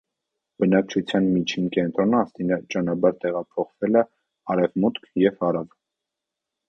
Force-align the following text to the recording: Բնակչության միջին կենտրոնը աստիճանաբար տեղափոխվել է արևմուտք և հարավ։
Բնակչության 0.61 1.27
միջին 1.33 1.67
կենտրոնը 1.75 2.17
աստիճանաբար 2.21 3.19
տեղափոխվել 3.25 4.01
է 4.01 4.03
արևմուտք 4.55 5.07
և 5.27 5.39
հարավ։ 5.47 5.69